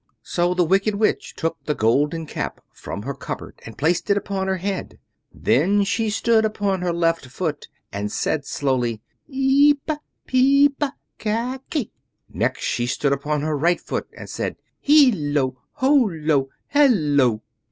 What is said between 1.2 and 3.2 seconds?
took the Golden Cap from her